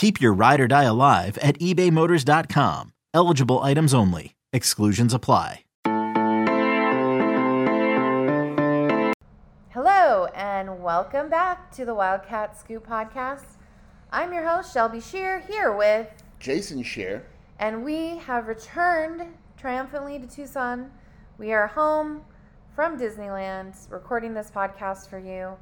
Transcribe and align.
Keep 0.00 0.18
your 0.18 0.32
ride 0.32 0.60
or 0.62 0.66
die 0.66 0.84
alive 0.84 1.36
at 1.42 1.58
ebaymotors.com. 1.58 2.94
Eligible 3.12 3.58
items 3.58 3.92
only. 3.92 4.34
Exclusions 4.50 5.12
apply. 5.12 5.64
Hello, 9.68 10.24
and 10.34 10.82
welcome 10.82 11.28
back 11.28 11.70
to 11.72 11.84
the 11.84 11.92
Wildcat 11.92 12.58
Scoop 12.58 12.88
podcast. 12.88 13.58
I'm 14.10 14.32
your 14.32 14.48
host, 14.48 14.72
Shelby 14.72 15.00
Scheer, 15.00 15.40
here 15.40 15.70
with, 15.70 16.08
Jason 16.38 16.82
Scheer. 16.82 17.26
and 17.58 17.84
we 17.84 18.16
have 18.20 18.46
returned 18.46 19.24
triumphantly 19.58 20.18
to 20.18 20.26
Tucson. 20.26 20.90
We 21.36 21.52
are 21.52 21.66
home 21.66 22.22
from 22.74 22.98
Disneyland 22.98 23.74
recording 23.90 24.32
this 24.32 24.50
podcast 24.50 25.10
for 25.10 25.18
you, 25.18 25.58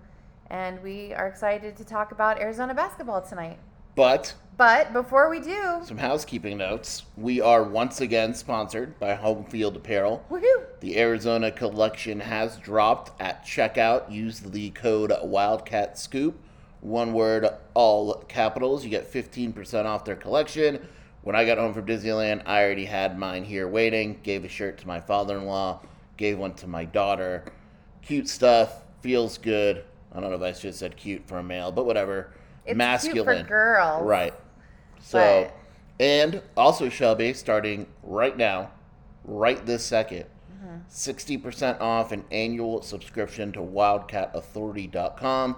and 0.48 0.80
we 0.80 1.12
are 1.12 1.26
excited 1.26 1.76
to 1.76 1.84
talk 1.84 2.12
about 2.12 2.40
Arizona 2.40 2.72
basketball 2.72 3.20
tonight. 3.20 3.58
But 3.98 4.34
But 4.56 4.92
before 4.92 5.28
we 5.28 5.40
do, 5.40 5.80
some 5.82 5.98
housekeeping 5.98 6.56
notes. 6.56 7.02
We 7.16 7.40
are 7.40 7.64
once 7.64 8.00
again 8.00 8.32
sponsored 8.32 8.96
by 9.00 9.14
Home 9.14 9.44
Field 9.46 9.74
Apparel. 9.74 10.24
woohoo! 10.30 10.66
The 10.78 11.00
Arizona 11.00 11.50
collection 11.50 12.20
has 12.20 12.58
dropped 12.58 13.20
at 13.20 13.44
checkout. 13.44 14.08
Use 14.08 14.38
the 14.38 14.70
code 14.70 15.12
Wildcat 15.24 15.98
Scoop. 15.98 16.38
One 16.80 17.12
word, 17.12 17.48
all 17.74 18.22
capitals. 18.28 18.84
You 18.84 18.90
get 18.90 19.12
15% 19.12 19.84
off 19.84 20.04
their 20.04 20.14
collection. 20.14 20.86
When 21.22 21.34
I 21.34 21.44
got 21.44 21.58
home 21.58 21.74
from 21.74 21.86
Disneyland, 21.86 22.42
I 22.46 22.62
already 22.62 22.84
had 22.84 23.18
mine 23.18 23.42
here 23.42 23.66
waiting. 23.66 24.20
Gave 24.22 24.44
a 24.44 24.48
shirt 24.48 24.78
to 24.78 24.86
my 24.86 25.00
father 25.00 25.36
in 25.38 25.46
law, 25.46 25.80
gave 26.16 26.38
one 26.38 26.54
to 26.54 26.68
my 26.68 26.84
daughter. 26.84 27.46
Cute 28.02 28.28
stuff, 28.28 28.84
feels 29.00 29.38
good. 29.38 29.82
I 30.12 30.20
don't 30.20 30.30
know 30.30 30.36
if 30.36 30.42
I 30.42 30.52
should 30.52 30.68
have 30.68 30.76
said 30.76 30.96
cute 30.96 31.26
for 31.26 31.38
a 31.38 31.42
male, 31.42 31.72
but 31.72 31.84
whatever. 31.84 32.30
It's 32.68 32.76
Masculine. 32.76 33.44
for 33.44 33.48
girls. 33.48 34.06
Right. 34.06 34.34
So, 35.00 35.18
But- 35.48 36.04
and 36.04 36.42
also 36.56 36.88
Shelby, 36.88 37.32
starting 37.32 37.86
right 38.02 38.36
now, 38.36 38.70
right 39.24 39.64
this 39.66 39.84
second, 39.84 40.26
60% 40.88 41.80
off 41.80 42.12
an 42.12 42.24
annual 42.30 42.82
subscription 42.82 43.52
to 43.52 43.60
wildcatauthority.com. 43.60 45.56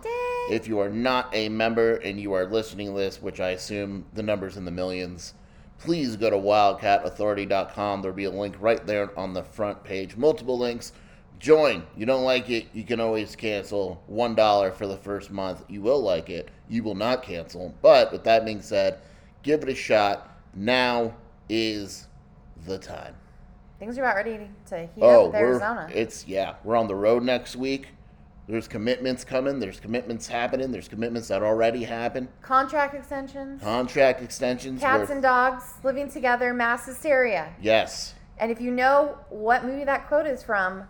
If 0.50 0.67
you 0.67 0.80
are 0.80 0.89
not 0.89 1.28
a 1.34 1.48
member 1.48 1.97
and 1.97 2.19
you 2.19 2.33
are 2.33 2.47
listening 2.47 2.89
to 2.89 2.98
this, 2.98 3.22
which 3.22 3.41
I 3.41 3.50
assume 3.50 4.06
the 4.14 4.22
number's 4.22 4.57
in 4.57 4.64
the 4.64 4.70
millions, 4.70 5.34
please 5.79 6.17
go 6.17 6.30
to 6.30 6.36
wildcatauthority.com. 6.36 8.02
There'll 8.02 8.17
be 8.17 8.24
a 8.24 8.30
link 8.30 8.57
right 8.58 8.84
there 8.86 9.17
on 9.18 9.34
the 9.34 9.42
front 9.42 9.84
page. 9.84 10.17
Multiple 10.17 10.58
links. 10.58 10.92
Join. 11.40 11.84
You 11.96 12.05
don't 12.06 12.23
like 12.24 12.51
it, 12.51 12.67
you 12.74 12.84
can 12.84 13.01
always 13.01 13.34
cancel. 13.34 14.02
$1 14.12 14.74
for 14.74 14.86
the 14.86 14.96
first 14.98 15.30
month. 15.30 15.64
You 15.68 15.80
will 15.80 16.01
like 16.02 16.28
it. 16.28 16.51
You 16.68 16.83
will 16.83 16.95
not 16.95 17.23
cancel. 17.23 17.74
But 17.80 18.12
with 18.12 18.24
that 18.24 18.45
being 18.45 18.61
said, 18.61 18.98
give 19.42 19.62
it 19.62 19.70
a 19.70 19.74
shot. 19.74 20.39
Now 20.55 21.14
is 21.48 22.06
the 22.67 22.78
time. 22.78 23.14
Things 23.78 23.96
are 23.96 24.02
about 24.02 24.17
ready 24.17 24.51
to 24.67 24.78
heat 24.80 24.90
Oh, 25.01 25.27
up 25.28 25.33
with 25.33 25.40
we're 25.40 25.46
Arizona. 25.52 25.89
it's 25.95 26.28
yeah, 26.28 26.56
we're 26.64 26.77
on 26.77 26.86
the 26.86 26.95
road 26.95 27.23
next 27.23 27.57
week. 27.57 27.89
There's 28.46 28.68
commitments 28.68 29.24
coming. 29.24 29.61
There's 29.61 29.80
commitments 29.80 30.27
happening. 30.28 30.70
There's 30.72 30.89
commitments 30.89 31.28
that 31.28 31.42
already 31.42 31.84
happened. 31.84 32.28
Contract 32.42 32.95
extensions, 32.95 33.62
Contract 33.62 34.20
extensions. 34.20 34.80
cats 34.80 35.08
were- 35.08 35.14
and 35.14 35.22
dogs 35.22 35.64
living 35.83 36.11
together, 36.11 36.52
mass 36.52 36.84
hysteria. 36.84 37.55
yes, 37.62 38.14
And 38.39 38.51
if 38.51 38.61
you 38.61 38.70
know 38.72 39.17
what 39.30 39.64
movie 39.64 39.84
that 39.84 40.08
quote 40.08 40.27
is 40.27 40.42
from, 40.42 40.84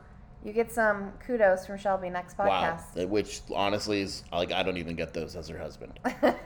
you 0.45 0.53
get 0.53 0.73
some 0.73 1.13
kudos 1.27 1.67
from 1.67 1.77
Shelby 1.79 2.09
next 2.11 2.39
wow. 2.39 2.47
podcast. 2.47 3.09
Which 3.09 3.41
honestly 3.55 4.01
is 4.01 4.25
like 4.33 4.53
I 4.53 4.63
don't 4.63 4.77
even 4.79 4.97
get 4.97 5.13
those 5.15 5.37
as 5.37 5.49
her 5.49 5.59
husband. 5.59 5.99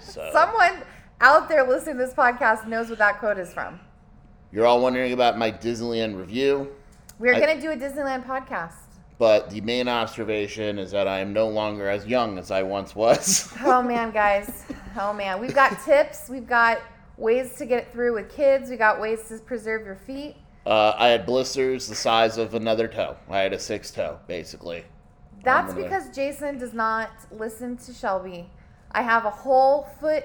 So 0.00 0.28
Someone 0.32 0.82
out 1.20 1.48
there 1.48 1.66
listening 1.66 1.96
to 1.98 2.04
this 2.04 2.14
podcast 2.14 2.66
knows 2.66 2.90
what 2.90 2.98
that 2.98 3.20
quote 3.20 3.38
is 3.38 3.54
from. 3.54 3.78
you're 4.52 4.66
all 4.66 4.80
wondering 4.82 5.12
about 5.12 5.38
my 5.38 5.50
Disneyland 5.52 6.18
review, 6.18 6.70
We're 7.18 7.38
going 7.40 7.56
to 7.56 7.60
do 7.60 7.70
a 7.70 7.76
Disneyland 7.76 8.26
podcast. 8.26 8.74
but 9.18 9.50
the 9.50 9.60
main 9.60 9.86
observation 9.88 10.78
is 10.78 10.90
that 10.90 11.06
I 11.06 11.20
am 11.20 11.32
no 11.32 11.48
longer 11.48 11.88
as 11.88 12.06
young 12.06 12.38
as 12.38 12.50
I 12.50 12.62
once 12.64 12.94
was. 12.94 13.52
Oh 13.64 13.82
man, 13.82 14.10
guys. 14.10 14.64
Oh 14.98 15.12
man. 15.12 15.40
We've 15.40 15.54
got 15.54 15.82
tips. 15.84 16.28
We've 16.28 16.46
got 16.46 16.80
ways 17.16 17.54
to 17.56 17.66
get 17.66 17.78
it 17.84 17.92
through 17.92 18.14
with 18.14 18.28
kids. 18.34 18.68
We 18.70 18.76
got 18.76 19.00
ways 19.00 19.26
to 19.28 19.38
preserve 19.38 19.84
your 19.86 19.96
feet. 19.96 20.36
Uh, 20.66 20.94
I 20.96 21.08
had 21.08 21.26
blisters 21.26 21.86
the 21.88 21.94
size 21.94 22.38
of 22.38 22.54
another 22.54 22.88
toe. 22.88 23.16
I 23.28 23.38
had 23.40 23.52
a 23.52 23.58
six 23.58 23.90
toe, 23.90 24.18
basically. 24.26 24.84
That's 25.42 25.74
because 25.74 26.08
Jason 26.14 26.58
does 26.58 26.72
not 26.72 27.10
listen 27.30 27.76
to 27.78 27.92
Shelby. 27.92 28.48
I 28.92 29.02
have 29.02 29.24
a 29.26 29.30
whole 29.30 29.82
foot 30.00 30.24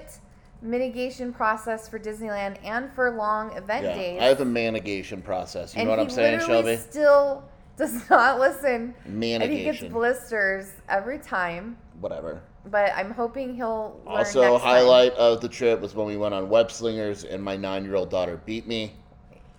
mitigation 0.62 1.32
process 1.32 1.88
for 1.88 1.98
Disneyland 1.98 2.56
and 2.64 2.90
for 2.92 3.10
long 3.10 3.52
event 3.56 3.84
Yeah, 3.84 3.94
days. 3.94 4.20
I 4.20 4.24
have 4.26 4.40
a 4.40 4.44
manigation 4.46 5.22
process. 5.22 5.74
You 5.74 5.80
and 5.80 5.88
know 5.88 5.90
what 5.96 6.00
I'm 6.00 6.10
saying, 6.10 6.40
Shelby? 6.40 6.76
still 6.76 7.44
does 7.76 8.08
not 8.10 8.38
listen. 8.38 8.94
Manigation. 9.06 9.42
And 9.42 9.52
he 9.52 9.64
gets 9.64 9.82
blisters 9.84 10.72
every 10.88 11.18
time. 11.18 11.76
Whatever. 12.00 12.42
But 12.70 12.92
I'm 12.94 13.10
hoping 13.10 13.54
he'll 13.54 14.00
learn 14.06 14.16
Also, 14.18 14.40
next 14.52 14.62
time. 14.62 14.70
highlight 14.74 15.12
of 15.14 15.40
the 15.40 15.48
trip 15.48 15.80
was 15.80 15.94
when 15.94 16.06
we 16.06 16.16
went 16.18 16.34
on 16.34 16.48
web 16.48 16.70
slingers 16.70 17.24
and 17.24 17.42
my 17.42 17.56
nine-year-old 17.56 18.10
daughter 18.10 18.40
beat 18.44 18.66
me. 18.66 18.92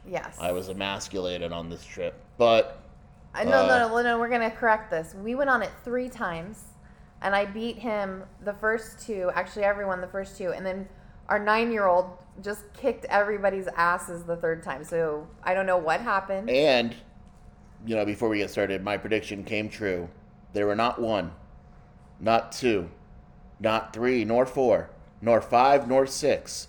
Yes. 0.07 0.38
I 0.39 0.51
was 0.51 0.69
emasculated 0.69 1.51
on 1.51 1.69
this 1.69 1.84
trip, 1.84 2.16
but 2.38 2.81
I, 3.34 3.44
no, 3.44 3.63
uh, 3.63 3.67
no, 3.67 3.88
no, 3.88 4.01
no, 4.01 4.19
we're 4.19 4.29
going 4.29 4.50
to 4.50 4.56
correct 4.56 4.89
this. 4.89 5.13
We 5.16 5.35
went 5.35 5.50
on 5.50 5.62
it 5.62 5.72
three 5.84 6.09
times, 6.09 6.63
and 7.22 7.35
I 7.35 7.45
beat 7.45 7.78
him 7.78 8.23
the 8.44 8.53
first 8.53 9.00
two, 9.06 9.31
actually, 9.34 9.63
everyone 9.63 10.01
the 10.01 10.07
first 10.07 10.38
two, 10.38 10.51
and 10.51 10.66
then 10.66 10.88
our 11.29 11.39
nine 11.39 11.72
year 11.72 11.85
old 11.85 12.17
just 12.41 12.62
kicked 12.73 13.06
everybody's 13.06 13.67
asses 13.75 14.23
the 14.23 14.35
third 14.35 14.63
time. 14.63 14.84
So 14.84 15.28
I 15.44 15.53
don't 15.53 15.66
know 15.66 15.78
what 15.78 16.01
happened. 16.01 16.50
and 16.50 16.95
you 17.85 17.95
know, 17.95 18.06
before 18.06 18.29
we 18.29 18.38
get 18.38 18.50
started, 18.50 18.83
my 18.83 18.97
prediction 18.97 19.44
came 19.44 19.68
true. 19.69 20.07
There 20.53 20.68
were 20.68 20.75
not 20.75 21.01
one, 21.01 21.31
not 22.19 22.51
two, 22.51 22.89
not 23.59 23.94
three, 23.94 24.23
nor 24.23 24.45
four, 24.45 24.89
nor 25.22 25.41
five, 25.41 25.88
nor 25.88 26.06
six. 26.06 26.68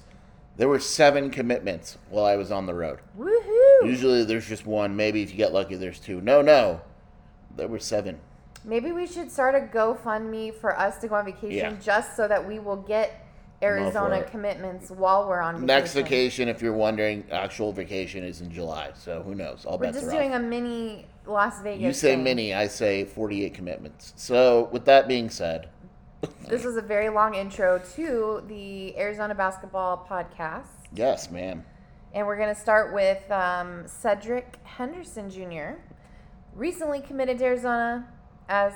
There 0.56 0.68
were 0.68 0.78
seven 0.80 1.30
commitments 1.30 1.98
while 2.10 2.24
I 2.24 2.36
was 2.36 2.52
on 2.52 2.66
the 2.66 2.74
road. 2.74 2.98
Woohoo! 3.18 3.86
Usually 3.86 4.24
there's 4.24 4.46
just 4.46 4.66
one. 4.66 4.94
Maybe 4.96 5.22
if 5.22 5.30
you 5.30 5.36
get 5.36 5.52
lucky, 5.52 5.76
there's 5.76 5.98
two. 5.98 6.20
No, 6.20 6.42
no. 6.42 6.80
There 7.56 7.68
were 7.68 7.78
seven. 7.78 8.18
Maybe 8.64 8.92
we 8.92 9.06
should 9.06 9.30
start 9.30 9.54
a 9.54 9.60
GoFundMe 9.60 10.54
for 10.54 10.78
us 10.78 10.98
to 10.98 11.08
go 11.08 11.16
on 11.16 11.24
vacation 11.24 11.50
Yeah. 11.74 11.74
just 11.80 12.16
so 12.16 12.28
that 12.28 12.46
we 12.46 12.58
will 12.58 12.76
get 12.76 13.26
Arizona 13.62 14.16
it. 14.16 14.30
commitments 14.30 14.90
while 14.90 15.28
we're 15.28 15.40
on 15.40 15.54
vacation. 15.54 15.66
Next 15.66 15.94
vacation, 15.94 16.48
if 16.48 16.60
you're 16.62 16.72
wondering, 16.72 17.24
actual 17.32 17.72
vacation 17.72 18.22
is 18.24 18.40
in 18.40 18.50
July. 18.52 18.90
So 18.94 19.22
who 19.22 19.34
knows? 19.34 19.64
All 19.64 19.78
We're 19.78 19.86
bets 19.86 19.98
just 19.98 20.08
are 20.08 20.16
doing 20.16 20.32
off. 20.32 20.40
a 20.40 20.44
mini 20.44 21.06
Las 21.26 21.60
Vegas. 21.62 21.80
You 21.82 21.92
say 21.92 22.14
thing. 22.14 22.24
mini, 22.24 22.54
I 22.54 22.66
say 22.66 23.04
48 23.04 23.54
commitments. 23.54 24.12
So 24.16 24.68
with 24.72 24.84
that 24.86 25.08
being 25.08 25.30
said, 25.30 25.68
This 26.48 26.64
is 26.64 26.76
a 26.76 26.82
very 26.82 27.08
long 27.08 27.34
intro 27.34 27.80
to 27.96 28.42
the 28.46 28.96
Arizona 28.98 29.34
basketball 29.34 30.06
podcast. 30.08 30.66
yes, 30.94 31.30
ma'am. 31.30 31.64
And 32.14 32.26
we're 32.26 32.36
going 32.36 32.54
to 32.54 32.60
start 32.60 32.92
with 32.92 33.28
um, 33.30 33.84
Cedric 33.86 34.56
Henderson 34.64 35.30
Jr., 35.30 35.78
recently 36.54 37.00
committed 37.00 37.38
to 37.38 37.44
Arizona 37.46 38.06
as 38.50 38.74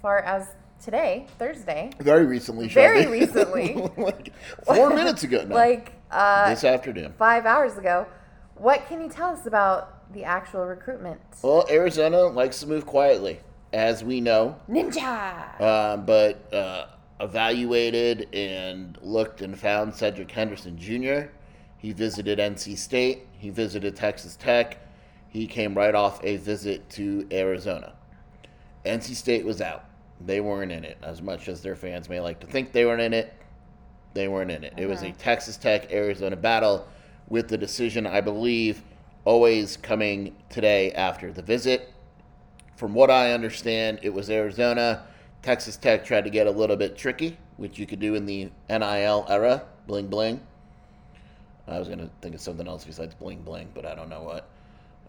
far 0.00 0.20
as 0.20 0.46
today, 0.82 1.26
Thursday. 1.38 1.90
Very 2.00 2.24
recently, 2.24 2.68
Very 2.68 3.02
Shelby. 3.02 3.20
recently. 3.20 3.74
like 3.98 4.32
four 4.64 4.88
minutes 4.90 5.22
ago 5.24 5.44
now. 5.44 5.54
Like 5.54 5.92
uh, 6.10 6.48
this 6.48 6.64
afternoon. 6.64 7.12
five 7.18 7.44
hours 7.44 7.76
ago. 7.76 8.06
What 8.54 8.86
can 8.88 9.02
you 9.02 9.10
tell 9.10 9.28
us 9.30 9.44
about 9.46 10.10
the 10.14 10.24
actual 10.24 10.64
recruitment? 10.64 11.20
Well, 11.42 11.66
Arizona 11.70 12.22
likes 12.22 12.60
to 12.60 12.66
move 12.66 12.86
quietly, 12.86 13.40
as 13.72 14.02
we 14.02 14.20
know. 14.20 14.56
Ninja! 14.68 15.60
Um, 15.60 16.04
but 16.04 16.52
uh, 16.52 16.86
evaluated 17.20 18.28
and 18.34 18.98
looked 19.02 19.42
and 19.42 19.58
found 19.58 19.94
Cedric 19.94 20.30
Henderson 20.30 20.78
Jr. 20.78 21.30
He 21.76 21.92
visited 21.92 22.38
NC 22.38 22.76
State. 22.76 23.26
He 23.32 23.50
visited 23.50 23.96
Texas 23.96 24.36
Tech. 24.36 24.78
He 25.28 25.46
came 25.46 25.74
right 25.74 25.94
off 25.94 26.22
a 26.24 26.36
visit 26.36 26.88
to 26.90 27.26
Arizona. 27.30 27.94
NC 28.84 29.14
State 29.14 29.44
was 29.44 29.60
out. 29.60 29.84
They 30.20 30.40
weren't 30.40 30.72
in 30.72 30.84
it. 30.84 30.98
As 31.02 31.22
much 31.22 31.48
as 31.48 31.62
their 31.62 31.76
fans 31.76 32.08
may 32.08 32.20
like 32.20 32.40
to 32.40 32.46
think 32.46 32.72
they 32.72 32.84
weren't 32.84 33.00
in 33.00 33.14
it, 33.14 33.32
they 34.12 34.28
weren't 34.28 34.50
in 34.50 34.64
it. 34.64 34.74
It 34.76 34.86
was 34.86 35.02
a 35.02 35.12
Texas 35.12 35.56
Tech 35.56 35.92
Arizona 35.92 36.36
battle 36.36 36.86
with 37.28 37.48
the 37.48 37.56
decision, 37.56 38.06
I 38.06 38.20
believe, 38.20 38.82
always 39.24 39.76
coming 39.76 40.34
today 40.48 40.92
after 40.92 41.32
the 41.32 41.42
visit. 41.42 41.92
From 42.80 42.94
what 42.94 43.10
I 43.10 43.32
understand, 43.32 43.98
it 44.00 44.08
was 44.08 44.30
Arizona. 44.30 45.02
Texas 45.42 45.76
Tech 45.76 46.02
tried 46.02 46.24
to 46.24 46.30
get 46.30 46.46
a 46.46 46.50
little 46.50 46.76
bit 46.76 46.96
tricky, 46.96 47.36
which 47.58 47.78
you 47.78 47.86
could 47.86 48.00
do 48.00 48.14
in 48.14 48.24
the 48.24 48.48
NIL 48.70 49.26
era. 49.28 49.64
Bling 49.86 50.06
bling. 50.06 50.40
I 51.68 51.78
was 51.78 51.88
gonna 51.88 52.08
think 52.22 52.34
of 52.34 52.40
something 52.40 52.66
else 52.66 52.86
besides 52.86 53.12
bling 53.12 53.42
bling, 53.42 53.68
but 53.74 53.84
I 53.84 53.94
don't 53.94 54.08
know 54.08 54.22
what. 54.22 54.48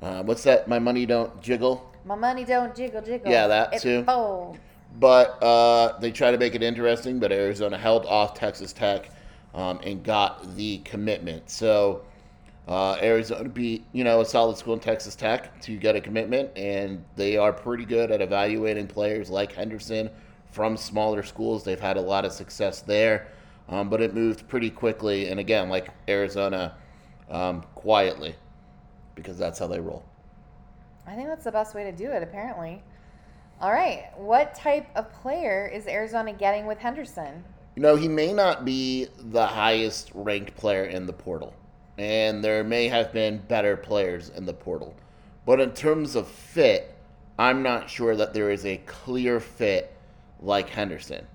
Uh, 0.02 0.22
what's 0.22 0.44
that? 0.44 0.68
My 0.68 0.80
money 0.80 1.06
don't 1.06 1.42
jiggle. 1.42 1.90
My 2.04 2.16
money 2.16 2.44
don't 2.44 2.76
jiggle 2.76 3.02
jiggle. 3.02 3.32
Yeah, 3.32 3.48
that 3.48 3.76
it 3.76 3.82
too. 3.82 4.04
Folds. 4.04 4.60
But 5.00 5.42
uh, 5.42 5.98
they 6.00 6.12
try 6.12 6.32
to 6.32 6.38
make 6.38 6.56
it 6.56 6.62
interesting, 6.62 7.20
but 7.20 7.32
Arizona 7.32 7.78
held 7.78 8.06
off 8.06 8.34
Texas 8.34 8.74
Tech 8.74 9.12
um, 9.54 9.80
and 9.82 10.04
got 10.04 10.58
the 10.58 10.80
commitment. 10.80 11.50
So 11.50 12.02
uh, 12.68 12.98
Arizona 13.02 13.50
beat, 13.50 13.86
you 13.92 14.04
know, 14.04 14.22
a 14.22 14.26
solid 14.26 14.58
school 14.58 14.74
in 14.74 14.80
Texas 14.80 15.16
Tech 15.16 15.60
to 15.62 15.78
get 15.78 15.96
a 15.96 16.02
commitment, 16.02 16.50
and 16.56 17.04
they 17.16 17.38
are 17.38 17.52
pretty 17.52 17.86
good 17.86 18.12
at 18.12 18.22
evaluating 18.22 18.88
players 18.88 19.30
like 19.30 19.52
Henderson 19.52 20.10
from 20.52 20.78
smaller 20.78 21.24
schools. 21.24 21.64
They've 21.64 21.80
had 21.80 21.98
a 21.98 22.02
lot 22.02 22.26
of 22.26 22.32
success 22.32 22.82
there, 22.82 23.28
um, 23.70 23.90
but 23.90 24.02
it 24.02 24.14
moved 24.14 24.48
pretty 24.48 24.70
quickly. 24.70 25.30
And 25.30 25.40
again, 25.40 25.70
like 25.70 25.90
Arizona, 26.08 26.76
um, 27.30 27.64
quietly, 27.76 28.36
because 29.16 29.38
that's 29.38 29.58
how 29.60 29.68
they 29.68 29.80
roll. 29.80 30.04
I 31.08 31.16
think 31.16 31.28
that's 31.28 31.44
the 31.44 31.52
best 31.52 31.74
way 31.74 31.84
to 31.86 31.92
do 31.92 32.12
it, 32.12 32.22
apparently. 32.22 32.84
All 33.60 33.72
right. 33.72 34.06
What 34.18 34.56
type 34.56 34.88
of 34.96 35.12
player 35.14 35.68
is 35.72 35.88
Arizona 35.88 36.34
getting 36.34 36.66
with 36.66 36.78
Henderson? 36.78 37.44
You 37.76 37.82
know, 37.82 37.96
he 37.96 38.08
may 38.08 38.34
not 38.34 38.66
be 38.66 39.08
the 39.18 39.46
highest 39.46 40.12
ranked 40.14 40.56
player 40.58 40.86
in 40.86 41.06
the 41.06 41.14
portal, 41.14 41.54
and 42.02 42.44
there 42.44 42.64
may 42.64 42.88
have 42.88 43.14
been 43.14 43.38
better 43.48 43.78
players 43.78 44.30
in 44.30 44.44
the 44.44 44.54
portal. 44.54 44.96
But 45.46 45.60
in 45.60 45.72
terms 45.72 46.16
of 46.16 46.28
fit, 46.28 46.96
I'm 47.38 47.62
not 47.62 47.92
sure 47.92 48.16
that 48.16 48.34
there 48.34 48.50
is 48.50 48.66
a 48.66 48.78
clear 48.88 49.40
fit 49.40 49.96
like 50.40 50.68
Henderson. 50.68 51.28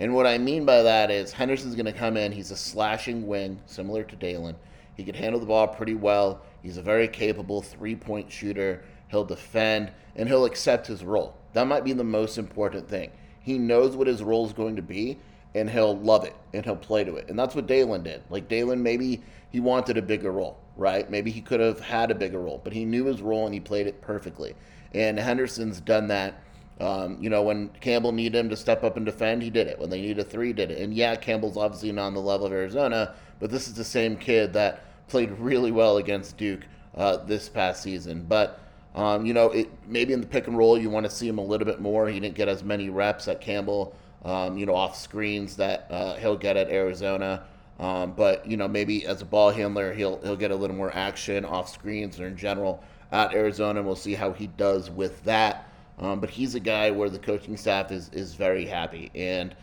And 0.00 0.12
what 0.12 0.26
I 0.26 0.36
mean 0.36 0.64
by 0.64 0.82
that 0.82 1.12
is 1.12 1.30
Henderson's 1.30 1.76
going 1.76 1.86
to 1.86 1.92
come 1.92 2.16
in. 2.16 2.32
He's 2.32 2.50
a 2.50 2.56
slashing 2.56 3.28
wing, 3.28 3.60
similar 3.66 4.02
to 4.02 4.16
Dalen. 4.16 4.56
He 4.96 5.04
can 5.04 5.14
handle 5.14 5.38
the 5.38 5.46
ball 5.46 5.68
pretty 5.68 5.94
well. 5.94 6.42
He's 6.64 6.78
a 6.78 6.82
very 6.82 7.06
capable 7.06 7.62
three 7.62 7.94
point 7.94 8.30
shooter. 8.30 8.82
He'll 9.12 9.24
defend 9.24 9.92
and 10.16 10.28
he'll 10.28 10.46
accept 10.46 10.88
his 10.88 11.04
role. 11.04 11.36
That 11.52 11.68
might 11.68 11.84
be 11.84 11.92
the 11.92 12.02
most 12.02 12.38
important 12.38 12.88
thing. 12.88 13.12
He 13.38 13.56
knows 13.56 13.94
what 13.94 14.08
his 14.08 14.24
role 14.24 14.46
is 14.46 14.52
going 14.52 14.74
to 14.74 14.82
be 14.82 15.18
and 15.54 15.70
he'll 15.70 15.96
love 15.96 16.24
it 16.24 16.34
and 16.52 16.64
he'll 16.64 16.74
play 16.74 17.04
to 17.04 17.14
it. 17.16 17.28
And 17.28 17.38
that's 17.38 17.54
what 17.54 17.68
Dalen 17.68 18.02
did. 18.02 18.22
Like 18.30 18.48
Dalen, 18.48 18.82
maybe 18.82 19.22
he 19.50 19.60
wanted 19.60 19.96
a 19.96 20.02
bigger 20.02 20.30
role, 20.30 20.58
right? 20.76 21.10
Maybe 21.10 21.30
he 21.30 21.40
could 21.40 21.60
have 21.60 21.80
had 21.80 22.10
a 22.10 22.14
bigger 22.14 22.40
role, 22.40 22.60
but 22.62 22.72
he 22.72 22.84
knew 22.84 23.04
his 23.06 23.22
role 23.22 23.46
and 23.46 23.54
he 23.54 23.60
played 23.60 23.86
it 23.86 24.00
perfectly. 24.00 24.54
And 24.94 25.18
Henderson's 25.18 25.80
done 25.80 26.08
that. 26.08 26.42
Um, 26.80 27.18
you 27.20 27.28
know, 27.28 27.42
when 27.42 27.70
Campbell 27.80 28.12
needed 28.12 28.38
him 28.38 28.48
to 28.50 28.56
step 28.56 28.84
up 28.84 28.96
and 28.96 29.04
defend, 29.04 29.42
he 29.42 29.50
did 29.50 29.66
it. 29.66 29.78
When 29.78 29.90
they 29.90 30.00
needed 30.00 30.20
a 30.20 30.24
three, 30.24 30.48
he 30.48 30.52
did 30.52 30.70
it. 30.70 30.78
And 30.78 30.94
yeah, 30.94 31.16
Campbell's 31.16 31.56
obviously 31.56 31.90
not 31.90 32.06
on 32.06 32.14
the 32.14 32.20
level 32.20 32.46
of 32.46 32.52
Arizona, 32.52 33.14
but 33.40 33.50
this 33.50 33.66
is 33.66 33.74
the 33.74 33.84
same 33.84 34.16
kid 34.16 34.52
that 34.52 34.84
played 35.08 35.30
really 35.32 35.72
well 35.72 35.96
against 35.96 36.36
Duke 36.36 36.60
uh, 36.94 37.16
this 37.16 37.48
past 37.48 37.82
season. 37.82 38.24
But 38.28 38.60
um, 38.94 39.26
you 39.26 39.32
know, 39.32 39.50
it, 39.50 39.70
maybe 39.86 40.12
in 40.12 40.20
the 40.20 40.26
pick 40.26 40.46
and 40.46 40.56
roll, 40.56 40.78
you 40.78 40.90
want 40.90 41.04
to 41.04 41.10
see 41.10 41.28
him 41.28 41.38
a 41.38 41.44
little 41.44 41.66
bit 41.66 41.80
more. 41.80 42.08
He 42.08 42.18
didn't 42.18 42.34
get 42.34 42.48
as 42.48 42.64
many 42.64 42.90
reps 42.90 43.28
at 43.28 43.40
Campbell, 43.40 43.94
um, 44.24 44.58
you 44.58 44.66
know, 44.66 44.74
off 44.74 44.96
screens 44.96 45.56
that 45.56 45.86
uh, 45.90 46.16
he'll 46.16 46.36
get 46.36 46.56
at 46.56 46.68
Arizona. 46.68 47.44
Um, 47.78 48.12
but 48.12 48.46
you 48.46 48.56
know, 48.56 48.66
maybe 48.68 49.06
as 49.06 49.22
a 49.22 49.24
ball 49.24 49.50
handler, 49.50 49.92
he'll 49.92 50.20
he'll 50.22 50.36
get 50.36 50.50
a 50.50 50.56
little 50.56 50.76
more 50.76 50.94
action 50.94 51.44
off 51.44 51.68
screens 51.68 52.18
or 52.18 52.26
in 52.26 52.36
general 52.36 52.82
at 53.12 53.34
Arizona. 53.34 53.82
We'll 53.82 53.96
see 53.96 54.14
how 54.14 54.32
he 54.32 54.48
does 54.48 54.90
with 54.90 55.22
that. 55.24 55.70
Um, 55.98 56.20
but 56.20 56.30
he's 56.30 56.54
a 56.54 56.60
guy 56.60 56.90
where 56.90 57.08
the 57.08 57.18
coaching 57.18 57.56
staff 57.56 57.92
is 57.92 58.10
is 58.12 58.34
very 58.34 58.66
happy, 58.66 59.10
and 59.14 59.54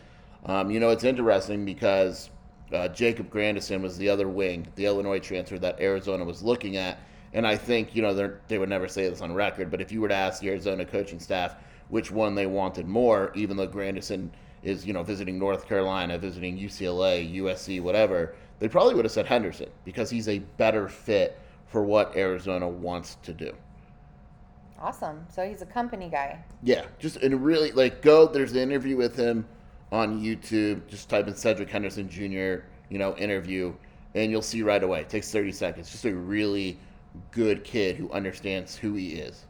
um, 0.45 0.69
you 0.69 0.79
know, 0.79 0.89
it's 0.89 1.03
interesting 1.03 1.65
because 1.65 2.29
uh, 2.71 2.87
Jacob 2.89 3.29
Grandison 3.29 3.81
was 3.81 3.97
the 3.97 4.09
other 4.09 4.27
wing, 4.27 4.67
the 4.75 4.85
Illinois 4.85 5.19
transfer 5.19 5.57
that 5.59 5.79
Arizona 5.79 6.23
was 6.23 6.43
looking 6.43 6.77
at. 6.77 6.99
And 7.33 7.45
I 7.45 7.57
think, 7.57 7.95
you 7.95 8.01
know, 8.01 8.37
they 8.47 8.57
would 8.57 8.69
never 8.69 8.87
say 8.87 9.09
this 9.09 9.21
on 9.21 9.33
record, 9.33 9.69
but 9.69 9.81
if 9.81 9.91
you 9.91 10.01
were 10.01 10.07
to 10.07 10.15
ask 10.15 10.41
the 10.41 10.49
Arizona 10.49 10.85
coaching 10.85 11.19
staff 11.19 11.55
which 11.89 12.09
one 12.09 12.33
they 12.33 12.45
wanted 12.45 12.87
more, 12.87 13.31
even 13.35 13.57
though 13.57 13.67
Grandison 13.67 14.31
is, 14.65 14.85
you 14.85 14.93
know, 14.93 15.03
visiting 15.03 15.39
North 15.39 15.67
Carolina, 15.67 16.17
visiting 16.17 16.57
UCLA, 16.57 17.33
USC, 17.35 17.81
whatever, 17.81 18.35
they 18.59 18.67
probably 18.67 18.95
would 18.95 19.05
have 19.05 19.11
said 19.11 19.25
Henderson 19.25 19.69
because 19.85 20.09
he's 20.09 20.27
a 20.27 20.39
better 20.39 20.89
fit 20.89 21.39
for 21.67 21.83
what 21.83 22.15
Arizona 22.15 22.67
wants 22.67 23.15
to 23.23 23.33
do. 23.33 23.53
Awesome. 24.79 25.25
So 25.29 25.47
he's 25.47 25.61
a 25.61 25.65
company 25.65 26.09
guy. 26.09 26.43
Yeah, 26.63 26.85
just 26.99 27.17
and 27.17 27.43
really 27.43 27.71
like 27.71 28.01
go. 28.01 28.27
There's 28.27 28.51
an 28.51 28.57
interview 28.57 28.97
with 28.97 29.15
him 29.15 29.45
on 29.91 30.21
YouTube. 30.21 30.85
Just 30.87 31.09
type 31.09 31.27
in 31.27 31.35
Cedric 31.35 31.69
Henderson 31.69 32.09
Jr. 32.09 32.65
You 32.89 32.99
know, 32.99 33.15
interview, 33.17 33.73
and 34.15 34.31
you'll 34.31 34.41
see 34.41 34.61
right 34.63 34.83
away. 34.83 35.01
It 35.01 35.09
takes 35.09 35.31
30 35.31 35.51
seconds. 35.51 35.91
Just 35.91 36.05
a 36.05 36.13
really 36.13 36.77
good 37.31 37.63
kid 37.63 37.95
who 37.95 38.11
understands 38.11 38.75
who 38.75 38.93
he 38.93 39.13
is. 39.13 39.44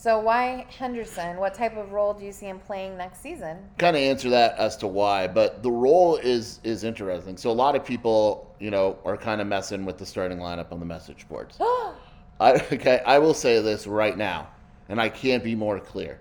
So 0.00 0.20
why 0.20 0.64
Henderson? 0.70 1.38
What 1.38 1.54
type 1.54 1.76
of 1.76 1.90
role 1.90 2.14
do 2.14 2.24
you 2.24 2.30
see 2.30 2.46
him 2.46 2.60
playing 2.60 2.96
next 2.96 3.20
season? 3.20 3.58
Kind 3.78 3.96
of 3.96 4.02
answer 4.02 4.30
that 4.30 4.56
as 4.56 4.76
to 4.76 4.86
why, 4.86 5.26
but 5.26 5.60
the 5.64 5.72
role 5.72 6.18
is 6.18 6.60
is 6.62 6.84
interesting. 6.84 7.36
So 7.36 7.50
a 7.50 7.52
lot 7.52 7.74
of 7.74 7.84
people, 7.84 8.54
you 8.60 8.70
know, 8.70 8.96
are 9.04 9.16
kind 9.16 9.40
of 9.40 9.48
messing 9.48 9.84
with 9.84 9.98
the 9.98 10.06
starting 10.06 10.38
lineup 10.38 10.70
on 10.70 10.78
the 10.78 10.86
message 10.86 11.28
boards. 11.28 11.58
I, 12.40 12.52
okay, 12.72 13.02
I 13.04 13.18
will 13.18 13.34
say 13.34 13.60
this 13.60 13.88
right 13.88 14.16
now, 14.16 14.46
and 14.88 15.00
I 15.00 15.08
can't 15.08 15.42
be 15.42 15.56
more 15.56 15.80
clear. 15.80 16.20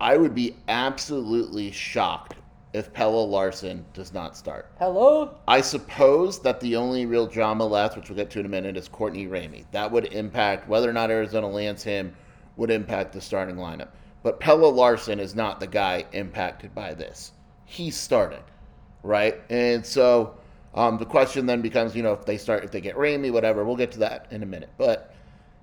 I 0.00 0.16
would 0.16 0.36
be 0.36 0.54
absolutely 0.68 1.72
shocked 1.72 2.36
if 2.72 2.92
Pelle 2.92 3.28
Larsson 3.28 3.84
does 3.94 4.14
not 4.14 4.36
start. 4.36 4.70
Hello? 4.78 5.34
I 5.48 5.60
suppose 5.60 6.38
that 6.42 6.60
the 6.60 6.76
only 6.76 7.04
real 7.04 7.26
drama 7.26 7.66
left, 7.66 7.96
which 7.96 8.08
we'll 8.10 8.16
get 8.16 8.30
to 8.30 8.38
in 8.38 8.46
a 8.46 8.48
minute, 8.48 8.76
is 8.76 8.86
Courtney 8.86 9.26
Ramey. 9.26 9.64
That 9.72 9.90
would 9.90 10.12
impact 10.12 10.68
whether 10.68 10.88
or 10.88 10.92
not 10.92 11.10
Arizona 11.10 11.48
lands 11.48 11.82
him, 11.82 12.14
would 12.60 12.70
impact 12.70 13.14
the 13.14 13.20
starting 13.20 13.56
lineup. 13.56 13.88
But 14.22 14.38
Pelle 14.38 14.70
Larsson 14.70 15.18
is 15.18 15.34
not 15.34 15.60
the 15.60 15.66
guy 15.66 16.04
impacted 16.12 16.74
by 16.74 16.92
this. 16.92 17.32
He's 17.64 17.96
starting, 17.96 18.42
right? 19.02 19.40
And 19.48 19.84
so 19.84 20.34
um, 20.74 20.98
the 20.98 21.06
question 21.06 21.46
then 21.46 21.62
becomes, 21.62 21.96
you 21.96 22.02
know, 22.02 22.12
if 22.12 22.26
they 22.26 22.36
start, 22.36 22.62
if 22.62 22.70
they 22.70 22.82
get 22.82 22.96
Ramey, 22.96 23.32
whatever. 23.32 23.64
We'll 23.64 23.76
get 23.76 23.90
to 23.92 23.98
that 24.00 24.26
in 24.30 24.42
a 24.42 24.46
minute. 24.46 24.68
But 24.76 25.14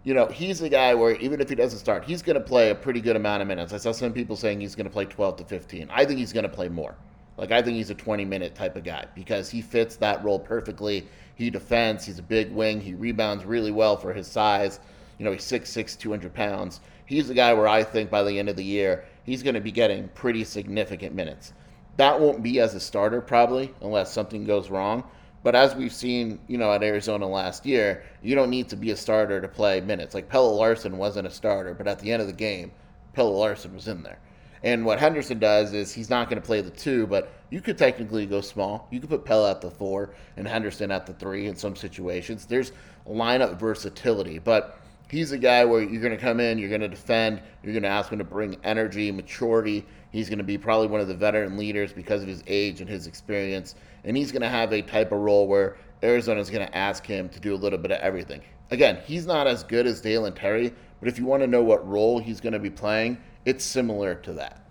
you 0.03 0.15
know, 0.15 0.25
he's 0.25 0.59
a 0.61 0.69
guy 0.69 0.95
where 0.95 1.15
even 1.17 1.39
if 1.39 1.49
he 1.49 1.55
doesn't 1.55 1.77
start, 1.79 2.03
he's 2.03 2.23
going 2.23 2.35
to 2.35 2.41
play 2.41 2.71
a 2.71 2.75
pretty 2.75 2.99
good 2.99 3.15
amount 3.15 3.43
of 3.43 3.47
minutes. 3.47 3.73
I 3.73 3.77
saw 3.77 3.91
some 3.91 4.11
people 4.11 4.35
saying 4.35 4.59
he's 4.59 4.73
going 4.73 4.85
to 4.85 4.91
play 4.91 5.05
12 5.05 5.37
to 5.37 5.43
15. 5.45 5.89
I 5.91 6.03
think 6.03 6.17
he's 6.17 6.33
going 6.33 6.43
to 6.43 6.49
play 6.49 6.69
more. 6.69 6.95
Like, 7.37 7.51
I 7.51 7.61
think 7.61 7.77
he's 7.77 7.91
a 7.91 7.95
20 7.95 8.25
minute 8.25 8.55
type 8.55 8.75
of 8.75 8.83
guy 8.83 9.05
because 9.13 9.51
he 9.51 9.61
fits 9.61 9.97
that 9.97 10.23
role 10.23 10.39
perfectly. 10.39 11.07
He 11.35 11.51
defends, 11.51 12.05
he's 12.05 12.17
a 12.17 12.23
big 12.23 12.51
wing, 12.51 12.81
he 12.81 12.95
rebounds 12.95 13.45
really 13.45 13.71
well 13.71 13.97
for 13.97 14.13
his 14.13 14.25
size. 14.25 14.79
You 15.17 15.25
know, 15.25 15.31
he's 15.31 15.45
6'6, 15.45 15.97
200 15.97 16.33
pounds. 16.33 16.79
He's 17.05 17.27
the 17.27 17.33
guy 17.33 17.53
where 17.53 17.67
I 17.67 17.83
think 17.83 18.09
by 18.09 18.23
the 18.23 18.37
end 18.37 18.49
of 18.49 18.55
the 18.55 18.63
year, 18.63 19.05
he's 19.23 19.43
going 19.43 19.55
to 19.55 19.61
be 19.61 19.71
getting 19.71 20.09
pretty 20.09 20.43
significant 20.43 21.15
minutes. 21.15 21.53
That 21.97 22.19
won't 22.19 22.43
be 22.43 22.59
as 22.59 22.75
a 22.75 22.79
starter, 22.79 23.21
probably, 23.21 23.73
unless 23.81 24.13
something 24.13 24.45
goes 24.45 24.69
wrong. 24.69 25.03
But 25.43 25.55
as 25.55 25.75
we've 25.75 25.93
seen, 25.93 26.39
you 26.47 26.57
know, 26.57 26.71
at 26.71 26.83
Arizona 26.83 27.27
last 27.27 27.65
year, 27.65 28.03
you 28.21 28.35
don't 28.35 28.49
need 28.49 28.69
to 28.69 28.75
be 28.75 28.91
a 28.91 28.97
starter 28.97 29.39
to 29.39 29.47
play 29.47 29.81
minutes. 29.81 30.13
Like 30.13 30.29
Pelle 30.29 30.55
Larsson 30.55 30.97
wasn't 30.97 31.27
a 31.27 31.31
starter, 31.31 31.73
but 31.73 31.87
at 31.87 31.99
the 31.99 32.11
end 32.11 32.21
of 32.21 32.27
the 32.27 32.33
game, 32.33 32.71
Pelle 33.13 33.35
Larsson 33.35 33.73
was 33.73 33.87
in 33.87 34.03
there. 34.03 34.19
And 34.63 34.85
what 34.85 34.99
Henderson 34.99 35.39
does 35.39 35.73
is 35.73 35.93
he's 35.93 36.09
not 36.09 36.29
going 36.29 36.41
to 36.41 36.45
play 36.45 36.61
the 36.61 36.71
two, 36.71 37.07
but 37.07 37.31
you 37.49 37.61
could 37.61 37.77
technically 37.77 38.25
go 38.25 38.41
small. 38.41 38.87
You 38.91 38.99
could 38.99 39.09
put 39.09 39.25
Pelle 39.25 39.45
at 39.47 39.61
the 39.61 39.71
four 39.71 40.13
and 40.35 40.47
Henderson 40.47 40.91
at 40.91 41.05
the 41.05 41.13
three 41.13 41.47
in 41.47 41.55
some 41.55 41.75
situations. 41.75 42.45
There's 42.45 42.71
lineup 43.07 43.59
versatility, 43.59 44.39
but 44.39 44.79
he's 45.09 45.31
a 45.31 45.37
guy 45.37 45.65
where 45.65 45.81
you're 45.81 46.01
going 46.01 46.15
to 46.15 46.21
come 46.21 46.39
in, 46.39 46.57
you're 46.57 46.69
going 46.69 46.81
to 46.81 46.87
defend, 46.87 47.41
you're 47.63 47.73
going 47.73 47.83
to 47.83 47.89
ask 47.89 48.11
him 48.11 48.19
to 48.19 48.23
bring 48.23 48.57
energy, 48.63 49.11
maturity. 49.11 49.85
He's 50.11 50.29
going 50.29 50.37
to 50.37 50.43
be 50.43 50.57
probably 50.57 50.87
one 50.87 51.01
of 51.01 51.07
the 51.07 51.15
veteran 51.15 51.57
leaders 51.57 51.93
because 51.93 52.21
of 52.21 52.27
his 52.27 52.43
age 52.47 52.81
and 52.81 52.89
his 52.89 53.07
experience. 53.07 53.75
And 54.03 54.15
he's 54.15 54.31
going 54.31 54.41
to 54.41 54.49
have 54.49 54.73
a 54.73 54.81
type 54.81 55.11
of 55.11 55.19
role 55.19 55.47
where 55.47 55.77
Arizona 56.03 56.39
is 56.39 56.49
going 56.49 56.65
to 56.65 56.77
ask 56.77 57.05
him 57.05 57.29
to 57.29 57.39
do 57.39 57.53
a 57.53 57.57
little 57.57 57.79
bit 57.79 57.91
of 57.91 57.99
everything. 57.99 58.41
Again, 58.71 58.99
he's 59.05 59.25
not 59.25 59.47
as 59.47 59.63
good 59.63 59.87
as 59.87 60.01
Dalen 60.01 60.33
Terry, 60.33 60.73
but 60.99 61.07
if 61.07 61.17
you 61.17 61.25
want 61.25 61.41
to 61.41 61.47
know 61.47 61.63
what 61.63 61.87
role 61.87 62.19
he's 62.19 62.41
going 62.41 62.53
to 62.53 62.59
be 62.59 62.69
playing, 62.69 63.17
it's 63.45 63.63
similar 63.63 64.15
to 64.15 64.33
that. 64.33 64.65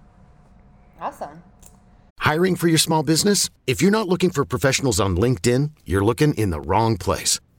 Awesome. 1.00 1.42
Hiring 2.18 2.56
for 2.56 2.68
your 2.68 2.78
small 2.78 3.02
business? 3.02 3.50
If 3.66 3.80
you're 3.80 3.90
not 3.90 4.08
looking 4.08 4.30
for 4.30 4.44
professionals 4.44 5.00
on 5.00 5.16
LinkedIn, 5.16 5.70
you're 5.84 6.04
looking 6.04 6.34
in 6.34 6.50
the 6.50 6.60
wrong 6.60 6.96
place. 6.96 7.40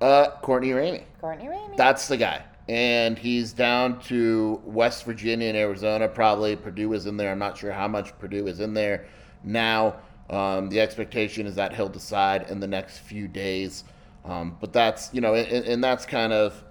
Uh, 0.00 0.30
Courtney 0.42 0.70
Ramey. 0.70 1.04
Courtney 1.20 1.46
Ramey. 1.46 1.76
That's 1.76 2.08
the 2.08 2.16
guy. 2.16 2.44
And 2.68 3.18
he's 3.18 3.52
down 3.52 4.00
to 4.02 4.60
West 4.64 5.04
Virginia 5.04 5.48
and 5.48 5.56
Arizona, 5.56 6.06
probably. 6.06 6.54
Purdue 6.54 6.92
is 6.92 7.06
in 7.06 7.16
there. 7.16 7.32
I'm 7.32 7.38
not 7.38 7.56
sure 7.56 7.72
how 7.72 7.88
much 7.88 8.16
Purdue 8.18 8.46
is 8.46 8.60
in 8.60 8.74
there 8.74 9.06
now. 9.42 9.96
Um, 10.28 10.68
the 10.68 10.80
expectation 10.80 11.46
is 11.46 11.54
that 11.54 11.74
he'll 11.74 11.88
decide 11.88 12.50
in 12.50 12.60
the 12.60 12.66
next 12.66 12.98
few 12.98 13.26
days. 13.26 13.84
Um, 14.24 14.56
but 14.60 14.72
that's, 14.72 15.12
you 15.14 15.22
know, 15.22 15.34
and, 15.34 15.64
and 15.64 15.82
that's 15.82 16.04
kind 16.04 16.34
of, 16.34 16.62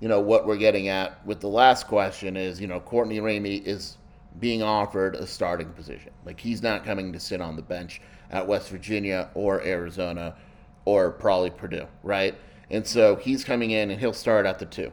you 0.00 0.08
know, 0.08 0.20
what 0.20 0.46
we're 0.46 0.56
getting 0.56 0.88
at 0.88 1.24
with 1.26 1.40
the 1.40 1.48
last 1.48 1.88
question 1.88 2.36
is, 2.36 2.60
you 2.60 2.68
know, 2.68 2.78
Courtney 2.78 3.18
Ramey 3.18 3.64
is 3.66 3.96
being 4.38 4.62
offered 4.62 5.16
a 5.16 5.26
starting 5.26 5.70
position. 5.70 6.12
Like 6.24 6.38
he's 6.38 6.62
not 6.62 6.84
coming 6.84 7.12
to 7.12 7.20
sit 7.20 7.40
on 7.40 7.56
the 7.56 7.62
bench 7.62 8.00
at 8.30 8.46
West 8.46 8.68
Virginia 8.68 9.30
or 9.34 9.62
Arizona 9.62 10.36
or 10.84 11.10
probably 11.10 11.50
Purdue, 11.50 11.86
right? 12.02 12.34
And 12.70 12.86
so 12.86 13.16
he's 13.16 13.44
coming 13.44 13.70
in 13.70 13.90
and 13.90 14.00
he'll 14.00 14.12
start 14.12 14.46
at 14.46 14.58
the 14.58 14.66
two. 14.66 14.92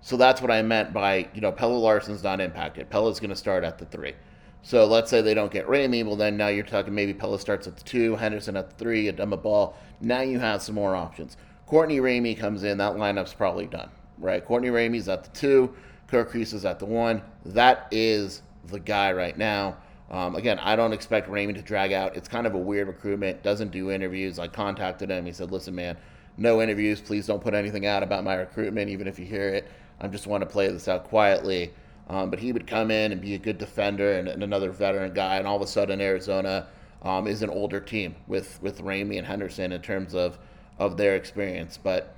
So 0.00 0.16
that's 0.16 0.42
what 0.42 0.50
I 0.50 0.62
meant 0.62 0.92
by, 0.92 1.28
you 1.32 1.40
know, 1.40 1.52
Pelle 1.52 1.78
Larsson's 1.80 2.24
not 2.24 2.40
impacted. 2.40 2.90
Pelle's 2.90 3.20
going 3.20 3.30
to 3.30 3.36
start 3.36 3.62
at 3.62 3.78
the 3.78 3.84
three. 3.86 4.14
So 4.62 4.84
let's 4.84 5.10
say 5.10 5.22
they 5.22 5.34
don't 5.34 5.52
get 5.52 5.66
Ramey. 5.66 6.04
Well, 6.04 6.16
then 6.16 6.36
now 6.36 6.48
you're 6.48 6.64
talking 6.64 6.94
maybe 6.94 7.14
Pelle 7.14 7.36
starts 7.38 7.66
at 7.66 7.76
the 7.76 7.84
two, 7.84 8.16
Henderson 8.16 8.56
at 8.56 8.70
the 8.70 8.76
three, 8.76 9.10
Adama 9.10 9.40
Bal. 9.40 9.76
Now 10.00 10.20
you 10.20 10.38
have 10.38 10.62
some 10.62 10.74
more 10.74 10.94
options. 10.94 11.36
Courtney 11.66 11.98
Ramey 11.98 12.38
comes 12.38 12.64
in. 12.64 12.78
That 12.78 12.94
lineup's 12.94 13.34
probably 13.34 13.66
done, 13.66 13.90
right? 14.18 14.44
Courtney 14.44 14.68
Ramey's 14.68 15.08
at 15.08 15.24
the 15.24 15.30
two. 15.30 15.74
Kerr 16.06 16.24
Kriisa 16.24 16.54
is 16.54 16.64
at 16.64 16.78
the 16.78 16.86
one. 16.86 17.22
That 17.44 17.88
is 17.90 18.42
the 18.66 18.78
guy 18.78 19.12
right 19.12 19.36
now. 19.36 19.76
Um, 20.10 20.36
again, 20.36 20.58
I 20.58 20.76
don't 20.76 20.92
expect 20.92 21.30
Ramey 21.30 21.54
to 21.54 21.62
drag 21.62 21.92
out. 21.92 22.16
It's 22.16 22.28
kind 22.28 22.46
of 22.46 22.54
a 22.54 22.58
weird 22.58 22.86
recruitment. 22.86 23.42
Doesn't 23.42 23.70
do 23.70 23.90
interviews. 23.90 24.38
I 24.38 24.46
contacted 24.46 25.10
him. 25.10 25.24
He 25.24 25.32
said, 25.32 25.50
"Listen, 25.50 25.74
man, 25.74 25.96
no 26.36 26.62
interviews. 26.62 27.00
Please 27.00 27.26
don't 27.26 27.42
put 27.42 27.54
anything 27.54 27.86
out 27.86 28.02
about 28.02 28.24
my 28.24 28.34
recruitment, 28.34 28.90
even 28.90 29.06
if 29.06 29.18
you 29.18 29.24
hear 29.24 29.48
it. 29.48 29.68
I 30.00 30.08
just 30.08 30.26
want 30.26 30.42
to 30.42 30.46
play 30.46 30.68
this 30.68 30.88
out 30.88 31.04
quietly. 31.04 31.72
Um, 32.08 32.30
but 32.30 32.38
he 32.38 32.52
would 32.52 32.66
come 32.66 32.90
in 32.90 33.12
and 33.12 33.20
be 33.20 33.34
a 33.34 33.38
good 33.38 33.58
defender 33.58 34.14
and, 34.14 34.28
and 34.28 34.42
another 34.42 34.70
veteran 34.70 35.14
guy, 35.14 35.36
and 35.36 35.46
all 35.46 35.56
of 35.56 35.62
a 35.62 35.66
sudden 35.66 36.00
Arizona 36.00 36.66
um, 37.02 37.26
is 37.26 37.42
an 37.42 37.50
older 37.50 37.80
team 37.80 38.14
with 38.26 38.60
with 38.60 38.82
Ramey 38.82 39.18
and 39.18 39.26
Henderson 39.26 39.72
in 39.72 39.80
terms 39.82 40.14
of 40.14 40.38
of 40.78 40.96
their 40.96 41.14
experience. 41.16 41.78
But 41.82 42.14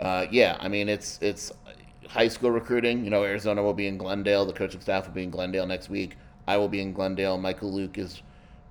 uh, 0.00 0.26
yeah, 0.30 0.56
I 0.60 0.68
mean 0.68 0.88
it's 0.88 1.18
it's 1.22 1.52
high 2.08 2.28
school 2.28 2.50
recruiting. 2.50 3.04
You 3.04 3.10
know, 3.10 3.22
Arizona 3.22 3.62
will 3.62 3.74
be 3.74 3.86
in 3.86 3.96
Glendale. 3.96 4.44
The 4.44 4.52
coaching 4.52 4.80
staff 4.80 5.06
will 5.06 5.14
be 5.14 5.22
in 5.22 5.30
Glendale 5.30 5.66
next 5.66 5.88
week. 5.88 6.16
I 6.48 6.56
will 6.56 6.68
be 6.68 6.80
in 6.80 6.92
Glendale. 6.92 7.38
Michael 7.38 7.72
Luke 7.72 7.98
is 7.98 8.22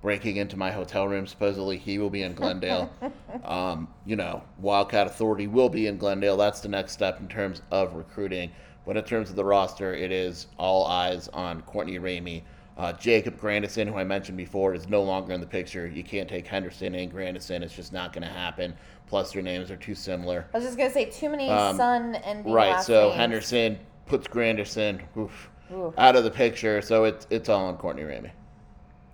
breaking 0.02 0.36
into 0.36 0.56
my 0.56 0.70
hotel 0.70 1.06
room. 1.08 1.26
Supposedly, 1.26 1.76
he 1.76 1.98
will 1.98 2.10
be 2.10 2.22
in 2.22 2.34
Glendale. 2.34 2.90
um, 3.44 3.88
you 4.06 4.16
know, 4.16 4.42
Wildcat 4.58 5.06
Authority 5.06 5.46
will 5.46 5.68
be 5.68 5.86
in 5.86 5.96
Glendale. 5.98 6.36
That's 6.36 6.60
the 6.60 6.68
next 6.68 6.92
step 6.92 7.20
in 7.20 7.28
terms 7.28 7.62
of 7.70 7.94
recruiting. 7.94 8.50
But 8.86 8.96
in 8.96 9.04
terms 9.04 9.30
of 9.30 9.36
the 9.36 9.44
roster, 9.44 9.94
it 9.94 10.10
is 10.10 10.46
all 10.58 10.86
eyes 10.86 11.28
on 11.28 11.62
Courtney 11.62 11.98
Ramey. 11.98 12.42
Uh, 12.78 12.94
Jacob 12.94 13.38
Grandison, 13.38 13.86
who 13.88 13.96
I 13.96 14.04
mentioned 14.04 14.38
before, 14.38 14.72
is 14.72 14.88
no 14.88 15.02
longer 15.02 15.34
in 15.34 15.40
the 15.40 15.46
picture. 15.46 15.86
You 15.86 16.02
can't 16.02 16.26
take 16.28 16.46
Henderson 16.46 16.94
and 16.94 17.10
Grandison. 17.10 17.62
It's 17.62 17.76
just 17.76 17.92
not 17.92 18.14
going 18.14 18.22
to 18.22 18.32
happen. 18.32 18.74
Plus, 19.06 19.32
their 19.32 19.42
names 19.42 19.70
are 19.70 19.76
too 19.76 19.94
similar. 19.94 20.46
I 20.54 20.58
was 20.58 20.64
just 20.64 20.78
gonna 20.78 20.90
say 20.90 21.06
too 21.06 21.28
many 21.28 21.48
Um, 21.50 21.76
Sun 21.76 22.14
and 22.14 22.44
B 22.44 22.50
Right. 22.52 22.80
So 22.80 23.06
names. 23.08 23.16
Henderson 23.16 23.78
puts 24.06 24.28
Grandison 24.28 25.02
oof, 25.18 25.50
Oof. 25.74 25.92
out 25.98 26.14
of 26.14 26.22
the 26.22 26.30
picture. 26.30 26.80
So 26.80 27.04
it's 27.04 27.26
it's 27.28 27.48
all 27.48 27.66
on 27.66 27.76
Courtney 27.76 28.02
Ramey. 28.04 28.30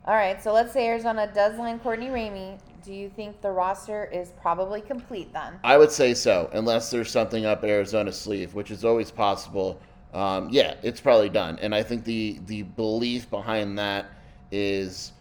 All 0.07 0.15
right, 0.15 0.41
so 0.41 0.53
let's 0.53 0.73
say 0.73 0.87
Arizona 0.87 1.29
does 1.35 1.59
land 1.59 1.83
Courtney 1.83 2.07
Ramey. 2.07 2.61
Do 2.85 2.93
you 2.93 3.11
think 3.11 3.41
the 3.41 3.51
roster 3.51 4.05
is 4.13 4.31
probably 4.41 4.81
complete 4.81 5.33
then? 5.33 5.59
I 5.65 5.77
would 5.77 5.91
say 5.91 6.15
so, 6.15 6.49
unless 6.53 6.93
there's 6.93 7.11
something 7.11 7.45
up 7.45 7.65
Arizona's 7.65 8.17
sleeve, 8.17 8.55
which 8.55 8.71
is 8.71 8.85
always 8.85 9.11
possible. 9.11 9.81
Um, 10.15 10.49
yeah, 10.49 10.75
it's 10.85 11.01
probably 11.01 11.29
done, 11.29 11.59
and 11.61 11.75
I 11.75 11.83
think 11.83 12.05
the 12.05 12.39
the 12.47 12.63
belief 12.63 13.29
behind 13.31 13.77
that 13.81 14.07
is 14.53 15.13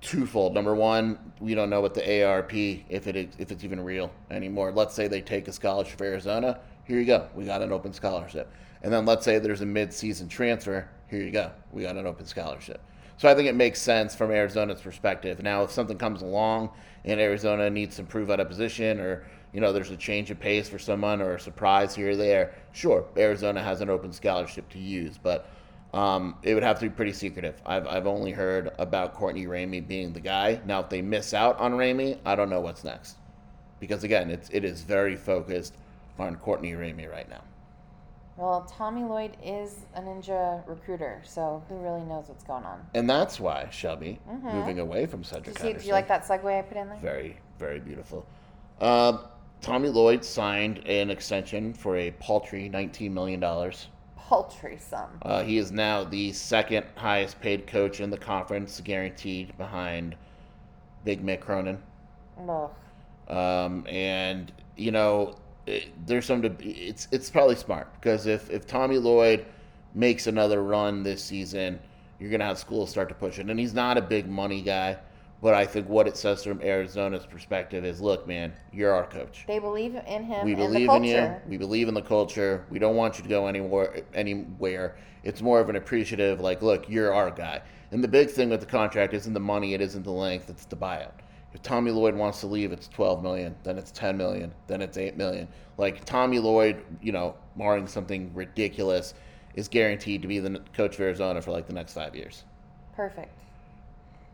twofold. 0.00 0.54
Number 0.54 0.76
one, 0.76 1.18
we 1.40 1.56
don't 1.56 1.68
know 1.68 1.80
what 1.80 1.92
the 1.92 2.24
ARP 2.24 2.54
if 2.54 3.08
it 3.08 3.16
if 3.16 3.50
it's 3.50 3.64
even 3.64 3.80
real 3.80 4.12
anymore. 4.30 4.70
Let's 4.70 4.94
say 4.94 5.08
they 5.08 5.20
take 5.20 5.48
a 5.48 5.52
scholarship 5.52 5.98
for 5.98 6.04
Arizona. 6.04 6.60
Here 6.84 7.00
you 7.00 7.06
go, 7.06 7.26
we 7.34 7.44
got 7.44 7.60
an 7.60 7.72
open 7.72 7.92
scholarship. 7.92 8.52
And 8.82 8.92
then 8.92 9.04
let's 9.04 9.24
say 9.24 9.40
there's 9.40 9.62
a 9.62 9.66
mid-season 9.66 10.28
transfer. 10.28 10.88
Here 11.08 11.22
you 11.22 11.32
go, 11.32 11.50
we 11.72 11.82
got 11.82 11.96
an 11.96 12.06
open 12.06 12.26
scholarship. 12.26 12.80
So 13.22 13.28
I 13.28 13.36
think 13.36 13.48
it 13.48 13.54
makes 13.54 13.80
sense 13.80 14.16
from 14.16 14.32
Arizona's 14.32 14.80
perspective. 14.80 15.44
Now, 15.44 15.62
if 15.62 15.70
something 15.70 15.96
comes 15.96 16.22
along 16.22 16.70
and 17.04 17.20
Arizona 17.20 17.70
needs 17.70 17.94
to 17.94 18.02
improve 18.02 18.30
at 18.30 18.40
a 18.40 18.44
position, 18.44 18.98
or 18.98 19.24
you 19.52 19.60
know, 19.60 19.72
there's 19.72 19.92
a 19.92 19.96
change 19.96 20.32
of 20.32 20.40
pace 20.40 20.68
for 20.68 20.80
someone, 20.80 21.22
or 21.22 21.36
a 21.36 21.40
surprise 21.40 21.94
here 21.94 22.10
or 22.10 22.16
there, 22.16 22.52
sure, 22.72 23.04
Arizona 23.16 23.62
has 23.62 23.80
an 23.80 23.88
open 23.88 24.12
scholarship 24.12 24.68
to 24.70 24.80
use, 24.80 25.20
but 25.22 25.48
um, 25.94 26.34
it 26.42 26.54
would 26.54 26.64
have 26.64 26.80
to 26.80 26.86
be 26.86 26.90
pretty 26.90 27.12
secretive. 27.12 27.62
I've, 27.64 27.86
I've 27.86 28.08
only 28.08 28.32
heard 28.32 28.72
about 28.80 29.14
Courtney 29.14 29.46
Ramey 29.46 29.86
being 29.86 30.12
the 30.12 30.18
guy. 30.18 30.60
Now, 30.66 30.80
if 30.80 30.88
they 30.88 31.00
miss 31.00 31.32
out 31.32 31.56
on 31.60 31.74
Ramey, 31.74 32.18
I 32.24 32.34
don't 32.34 32.50
know 32.50 32.60
what's 32.60 32.82
next, 32.82 33.18
because 33.78 34.02
again, 34.02 34.30
it's 34.30 34.50
it 34.50 34.64
is 34.64 34.82
very 34.82 35.14
focused 35.14 35.76
on 36.18 36.34
Courtney 36.34 36.72
Ramey 36.72 37.08
right 37.08 37.30
now. 37.30 37.42
Well, 38.36 38.62
Tommy 38.62 39.02
Lloyd 39.02 39.36
is 39.44 39.84
a 39.94 40.00
ninja 40.00 40.66
recruiter, 40.66 41.20
so 41.24 41.62
who 41.68 41.76
really 41.76 42.02
knows 42.02 42.28
what's 42.28 42.44
going 42.44 42.64
on? 42.64 42.80
And 42.94 43.08
that's 43.08 43.38
why 43.38 43.68
Shelby 43.70 44.20
moving 44.26 44.78
away 44.78 45.06
from 45.06 45.20
Did 45.20 45.28
Cedric 45.28 45.62
you, 45.62 45.72
did 45.74 45.84
you 45.84 45.92
like 45.92 46.08
that 46.08 46.24
segue 46.24 46.58
I 46.58 46.62
put 46.62 46.76
in 46.78 46.88
there? 46.88 46.98
Very, 46.98 47.36
very 47.58 47.78
beautiful. 47.78 48.26
Um, 48.80 49.20
Tommy 49.60 49.90
Lloyd 49.90 50.24
signed 50.24 50.78
an 50.86 51.10
extension 51.10 51.74
for 51.74 51.96
a 51.96 52.10
paltry 52.12 52.70
$19 52.70 53.12
million. 53.12 53.40
Paltry 54.16 54.78
sum. 54.78 55.10
Uh, 55.22 55.42
he 55.44 55.58
is 55.58 55.70
now 55.70 56.02
the 56.02 56.32
second 56.32 56.86
highest 56.96 57.38
paid 57.40 57.66
coach 57.66 58.00
in 58.00 58.08
the 58.08 58.18
conference, 58.18 58.80
guaranteed 58.82 59.56
behind 59.58 60.16
Big 61.04 61.24
Mick 61.24 61.40
Cronin. 61.40 61.78
Ugh. 62.48 62.70
Um, 63.28 63.86
and 63.88 64.50
you 64.76 64.90
know, 64.90 65.36
it, 65.66 66.06
there's 66.06 66.26
some. 66.26 66.42
To, 66.42 66.54
it's 66.60 67.08
it's 67.10 67.30
probably 67.30 67.56
smart 67.56 67.92
because 67.94 68.26
if 68.26 68.50
if 68.50 68.66
Tommy 68.66 68.98
Lloyd 68.98 69.46
makes 69.94 70.26
another 70.26 70.62
run 70.62 71.02
this 71.02 71.22
season, 71.22 71.78
you're 72.18 72.30
gonna 72.30 72.44
have 72.44 72.58
schools 72.58 72.90
start 72.90 73.08
to 73.08 73.14
push 73.14 73.38
it. 73.38 73.48
And 73.48 73.58
he's 73.58 73.74
not 73.74 73.98
a 73.98 74.02
big 74.02 74.28
money 74.28 74.62
guy, 74.62 74.98
but 75.42 75.54
I 75.54 75.66
think 75.66 75.88
what 75.88 76.06
it 76.06 76.16
says 76.16 76.44
from 76.44 76.62
Arizona's 76.62 77.26
perspective 77.26 77.84
is, 77.84 78.00
look, 78.00 78.28
man, 78.28 78.52
you're 78.72 78.92
our 78.92 79.06
coach. 79.06 79.44
They 79.48 79.58
believe 79.58 79.96
in 79.96 80.24
him 80.24 80.44
We 80.44 80.52
and 80.52 80.62
the 80.62 80.66
believe 80.66 80.90
in 80.90 81.04
you. 81.04 81.34
We 81.48 81.56
believe 81.56 81.88
in 81.88 81.94
the 81.94 82.02
culture. 82.02 82.64
We 82.70 82.78
don't 82.78 82.94
want 82.94 83.18
you 83.18 83.24
to 83.24 83.28
go 83.28 83.48
anywhere. 83.48 84.02
Anywhere. 84.14 84.96
It's 85.24 85.42
more 85.42 85.60
of 85.60 85.68
an 85.68 85.76
appreciative, 85.76 86.40
like, 86.40 86.62
look, 86.62 86.88
you're 86.88 87.12
our 87.12 87.30
guy. 87.30 87.62
And 87.90 88.02
the 88.02 88.08
big 88.08 88.30
thing 88.30 88.50
with 88.50 88.60
the 88.60 88.66
contract 88.66 89.14
isn't 89.14 89.32
the 89.32 89.40
money. 89.40 89.74
It 89.74 89.80
isn't 89.80 90.04
the 90.04 90.12
length. 90.12 90.48
It's 90.48 90.64
the 90.64 90.76
buyout. 90.76 91.21
If 91.54 91.62
Tommy 91.62 91.90
Lloyd 91.90 92.14
wants 92.14 92.40
to 92.40 92.46
leave, 92.46 92.72
it's 92.72 92.88
12 92.88 93.22
million. 93.22 93.54
Then 93.62 93.76
it's 93.78 93.90
10 93.92 94.16
million. 94.16 94.52
Then 94.66 94.80
it's 94.80 94.96
8 94.96 95.16
million. 95.16 95.48
Like 95.76 96.04
Tommy 96.04 96.38
Lloyd, 96.38 96.82
you 97.02 97.12
know, 97.12 97.34
barring 97.56 97.86
something 97.86 98.30
ridiculous, 98.34 99.14
is 99.54 99.68
guaranteed 99.68 100.22
to 100.22 100.28
be 100.28 100.38
the 100.38 100.60
coach 100.72 100.94
of 100.94 101.00
Arizona 101.00 101.42
for 101.42 101.50
like 101.50 101.66
the 101.66 101.74
next 101.74 101.92
five 101.92 102.14
years. 102.16 102.44
Perfect. 102.96 103.38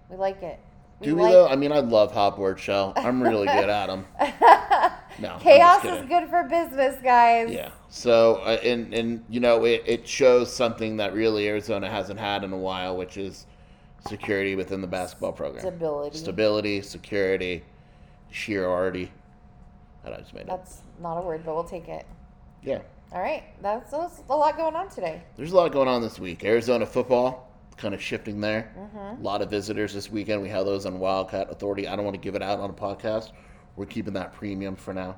We 0.09 0.17
like 0.17 0.43
it. 0.43 0.61
Do 1.03 1.15
we 1.17 1.23
like- 1.23 1.33
though? 1.33 1.49
I 1.49 1.57
mean, 1.57 1.73
I 1.73 1.81
love 1.81 2.13
Hopward 2.13 2.59
show. 2.61 2.93
I'm 2.97 3.23
really 3.23 3.47
good 3.59 3.69
at 3.69 3.87
them. 3.87 4.07
No, 5.21 5.37
Chaos 5.41 5.85
is 5.85 6.05
good 6.07 6.29
for 6.29 6.45
business, 6.45 6.97
guys. 7.03 7.51
Yeah. 7.51 7.71
So, 7.89 8.37
uh, 8.37 8.59
and 8.63 8.95
and 8.95 9.25
you 9.29 9.41
know, 9.41 9.65
it, 9.65 9.83
it 9.85 10.07
shows 10.07 10.53
something 10.55 10.97
that 10.99 11.13
really 11.13 11.49
Arizona 11.49 11.91
hasn't 11.91 12.21
had 12.21 12.45
in 12.45 12.53
a 12.53 12.57
while, 12.57 12.97
which 12.97 13.17
is 13.17 13.47
security 14.07 14.55
within 14.55 14.81
the 14.81 14.87
basketball 14.87 15.33
program. 15.33 15.61
Stability. 15.61 16.19
Stability, 16.19 16.83
security, 16.83 17.65
sheerarity. 18.31 19.11
I 20.05 20.11
just 20.11 20.33
made 20.33 20.43
it. 20.43 20.47
That's 20.47 20.81
not 21.01 21.19
a 21.19 21.21
word, 21.21 21.43
but 21.45 21.55
we'll 21.55 21.65
take 21.65 21.89
it. 21.89 22.07
Yeah. 22.63 22.81
All 23.13 23.21
right. 23.21 23.45
That's, 23.63 23.91
that's 23.91 24.23
a 24.29 24.37
lot 24.37 24.57
going 24.57 24.75
on 24.75 24.89
today. 24.89 25.23
There's 25.37 25.53
a 25.53 25.57
lot 25.57 25.73
going 25.73 25.89
on 25.89 26.01
this 26.03 26.19
week. 26.19 26.45
Arizona 26.45 26.87
football, 26.87 27.51
kind 27.77 27.95
of 27.95 28.03
shifting 28.03 28.41
there. 28.41 28.73
Mm-hmm. 28.79 29.21
A 29.21 29.25
lot 29.25 29.43
of 29.43 29.51
visitors 29.51 29.93
this 29.95 30.11
weekend. 30.11 30.43
We 30.43 30.49
have 30.49 30.65
those 30.65 30.87
on 30.87 30.99
Wildcat 30.99 31.51
Authority. 31.51 31.89
I 31.89 31.97
don't 31.97 32.05
want 32.05 32.15
to 32.15 32.21
give 32.21 32.35
it 32.35 32.43
out 32.43 32.59
on 32.61 32.71
a 32.71 32.75
podcast. 32.75 33.33
We're 33.77 33.87
keeping 33.87 34.15
that 34.15 34.33
premium 34.33 34.77
for 34.77 34.95
now. 34.95 35.17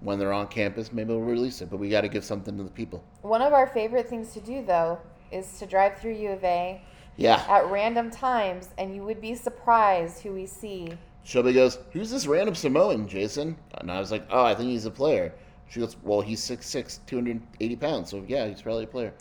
When 0.00 0.18
they're 0.18 0.32
on 0.32 0.48
campus, 0.48 0.92
maybe 0.92 1.10
we'll 1.10 1.20
release 1.20 1.60
it, 1.62 1.70
but 1.70 1.78
we 1.78 1.88
got 1.88 2.00
to 2.00 2.08
give 2.08 2.24
something 2.24 2.56
to 2.56 2.64
the 2.64 2.70
people. 2.70 3.04
One 3.22 3.40
of 3.40 3.52
our 3.52 3.68
favorite 3.68 4.08
things 4.08 4.32
to 4.32 4.40
do, 4.40 4.64
though, 4.64 4.98
is 5.30 5.58
to 5.60 5.66
drive 5.66 5.98
through 5.98 6.14
U 6.14 6.30
of 6.30 6.44
A 6.44 6.82
Yeah. 7.16 7.44
at 7.48 7.70
random 7.70 8.10
times, 8.10 8.70
and 8.78 8.94
you 8.94 9.04
would 9.04 9.20
be 9.20 9.34
surprised 9.34 10.22
who 10.22 10.32
we 10.32 10.46
see. 10.46 10.92
Shelby 11.24 11.52
goes, 11.52 11.78
Who's 11.92 12.10
this 12.10 12.26
random 12.26 12.54
Samoan, 12.54 13.06
Jason? 13.06 13.56
And 13.78 13.90
I 13.90 13.98
was 14.00 14.10
like, 14.10 14.26
Oh, 14.30 14.44
I 14.44 14.54
think 14.54 14.70
he's 14.70 14.86
a 14.86 14.90
player. 14.90 15.32
She 15.68 15.80
goes, 15.80 15.96
Well, 16.02 16.20
he's 16.20 16.40
6'6, 16.40 17.00
280 17.06 17.76
pounds. 17.76 18.10
So, 18.10 18.24
yeah, 18.26 18.46
he's 18.48 18.62
probably 18.62 18.84
a 18.84 18.88
player. 18.88 19.12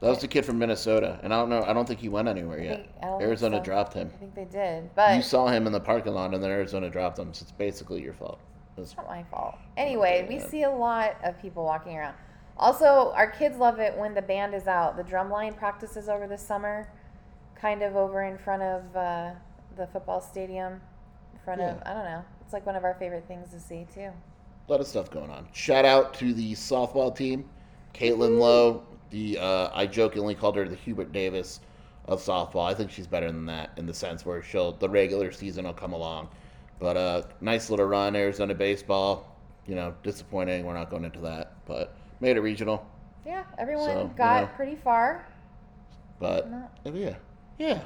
That 0.00 0.08
was 0.08 0.18
the 0.18 0.26
kid 0.28 0.44
from 0.44 0.58
Minnesota. 0.58 1.20
And 1.22 1.32
I 1.32 1.38
don't 1.38 1.48
know, 1.48 1.62
I 1.64 1.72
don't 1.72 1.86
think 1.86 2.00
he 2.00 2.08
went 2.08 2.28
anywhere 2.28 2.58
I 2.60 2.62
yet. 2.64 2.76
think- 2.78 2.88
I 3.02 3.06
don't 3.06 3.18
think 3.18 3.28
Arizona 3.28 3.56
so. 3.58 3.62
dropped 3.62 3.94
him. 3.94 4.10
I 4.14 4.18
think 4.18 4.34
they 4.34 4.44
did, 4.46 4.90
but 4.96 5.14
You 5.16 5.22
saw 5.22 5.46
him 5.48 5.66
in 5.66 5.72
the 5.72 5.80
parking 5.80 6.14
lot, 6.14 6.32
and 6.34 6.42
then 6.42 6.50
Arizona 6.50 6.88
dropped 6.90 7.18
him. 7.18 7.32
So, 7.34 7.42
it's 7.42 7.52
basically 7.52 8.02
your 8.02 8.14
fault. 8.14 8.38
It's 8.78 8.96
not 8.96 9.06
my 9.06 9.22
fault. 9.24 9.56
Anyway, 9.76 10.26
we 10.28 10.38
see 10.38 10.62
a 10.62 10.70
lot 10.70 11.16
of 11.22 11.38
people 11.42 11.62
walking 11.64 11.96
around. 11.98 12.14
Also, 12.56 13.12
our 13.14 13.30
kids 13.30 13.56
love 13.56 13.80
it 13.80 13.96
when 13.96 14.14
the 14.14 14.22
band 14.22 14.54
is 14.54 14.66
out. 14.66 14.96
The 14.96 15.04
drumline 15.04 15.56
practices 15.56 16.08
over 16.08 16.26
the 16.26 16.38
summer, 16.38 16.88
kind 17.54 17.82
of 17.82 17.96
over 17.96 18.24
in 18.24 18.38
front 18.38 18.62
of 18.62 18.96
uh, 18.96 19.30
the 19.76 19.86
football 19.88 20.20
stadium. 20.20 20.80
In 21.32 21.40
front 21.44 21.60
of, 21.60 21.82
I 21.86 21.94
don't 21.94 22.04
know. 22.04 22.24
It's 22.42 22.52
like 22.52 22.66
one 22.66 22.76
of 22.76 22.84
our 22.84 22.94
favorite 22.94 23.24
things 23.26 23.50
to 23.50 23.60
see, 23.60 23.86
too. 23.92 24.10
a 24.68 24.70
lot 24.70 24.80
of 24.80 24.86
stuff 24.86 25.10
going 25.10 25.30
on. 25.30 25.48
Shout 25.52 25.84
out 25.84 26.14
to 26.14 26.34
the 26.34 26.52
softball 26.52 27.14
team, 27.16 27.48
Caitlin 27.94 28.38
Lowe. 28.38 28.84
The 29.10 29.38
uh, 29.38 29.70
I 29.74 29.86
jokingly 29.86 30.34
called 30.34 30.56
her 30.56 30.68
the 30.68 30.76
Hubert 30.76 31.12
Davis 31.12 31.60
of 32.06 32.20
softball. 32.20 32.68
I 32.68 32.74
think 32.74 32.90
she's 32.90 33.06
better 33.06 33.26
than 33.26 33.46
that 33.46 33.70
in 33.76 33.86
the 33.86 33.94
sense 33.94 34.24
where 34.24 34.42
she'll 34.42 34.72
the 34.72 34.88
regular 34.88 35.32
season 35.32 35.64
will 35.64 35.72
come 35.72 35.92
along. 35.92 36.28
But 36.78 36.96
uh, 36.96 37.22
nice 37.40 37.70
little 37.70 37.86
run, 37.86 38.16
Arizona 38.16 38.54
baseball. 38.54 39.36
You 39.66 39.74
know, 39.74 39.94
disappointing. 40.02 40.64
We're 40.64 40.74
not 40.74 40.90
going 40.90 41.04
into 41.04 41.20
that, 41.20 41.52
but 41.66 41.96
made 42.22 42.36
it 42.36 42.40
regional. 42.40 42.86
Yeah, 43.26 43.42
everyone 43.58 43.90
So, 43.90 44.02
you 44.02 44.10
got 44.16 44.42
know. 44.44 44.50
pretty 44.56 44.76
far. 44.76 45.26
But 46.18 46.48
No. 46.50 46.70
oh, 46.86 46.92
yeah, 46.94 47.16
yeah. 47.58 47.80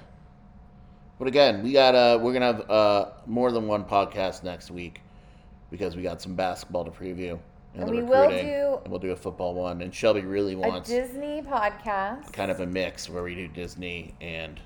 But 1.18 1.28
again, 1.28 1.62
we 1.62 1.72
got 1.72 1.94
uh, 1.94 2.18
we're 2.20 2.34
gonna 2.34 2.44
have 2.52 2.70
uh, 2.70 3.10
more 3.26 3.50
than 3.50 3.66
one 3.66 3.84
podcast 3.84 4.44
next 4.44 4.70
week 4.70 5.00
because 5.70 5.96
we 5.96 6.02
got 6.02 6.20
some 6.20 6.34
basketball 6.34 6.84
to 6.84 6.90
preview 6.90 7.38
and, 7.72 7.82
And 7.84 7.88
the 7.88 7.92
we 7.92 8.02
will 8.02 8.28
do 8.28 8.78
and 8.84 8.88
we'll 8.88 9.00
do 9.00 9.12
a 9.12 9.16
football 9.16 9.54
one. 9.54 9.80
And 9.80 9.94
Shelby 9.94 10.20
really 10.20 10.52
A 10.52 10.58
wants 10.58 10.90
Disney 10.90 11.40
podcast. 11.42 12.32
kind 12.34 12.50
of 12.50 12.60
a 12.60 12.66
mix 12.66 13.08
where 13.08 13.22
we 13.22 13.34
do 13.34 13.48
Disney 13.48 14.14
and 14.20 14.60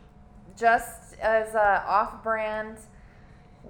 Just 0.57 1.15
as 1.21 1.55
a 1.55 1.85
off 1.87 2.23
brand, 2.25 2.79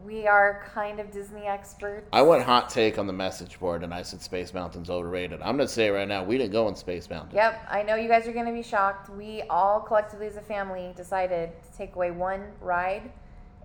we 0.04 0.26
are 0.26 0.64
kind 0.73 1.00
of 1.00 1.11
Disney 1.11 1.47
experts. 1.47 2.09
I 2.12 2.23
went 2.23 2.42
hot 2.42 2.70
take 2.70 2.99
on 2.99 3.06
the 3.06 3.12
message 3.12 3.59
board 3.59 3.82
and 3.82 3.92
I 3.92 4.02
said 4.02 4.23
Space 4.23 4.54
Mountain's 4.54 4.90
overrated. 4.90 5.40
I'm 5.42 5.56
gonna 5.56 5.68
say 5.68 5.90
right 5.90 6.09
now 6.09 6.25
we 6.25 6.38
didn't 6.38 6.52
go 6.52 6.68
in 6.68 6.75
Space 6.75 7.09
Mountain. 7.11 7.35
Yep, 7.35 7.66
I 7.70 7.82
know 7.82 7.97
you 7.97 8.09
guys 8.09 8.26
are 8.26 8.32
going 8.32 8.47
to 8.47 8.52
be 8.52 8.62
shocked. 8.62 9.11
We 9.11 9.42
all 9.50 9.80
collectively 9.80 10.26
as 10.26 10.37
a 10.37 10.42
family 10.42 10.92
decided 10.97 11.50
to 11.62 11.76
take 11.76 11.97
away 11.97 12.11
one 12.11 12.52
ride, 12.61 13.11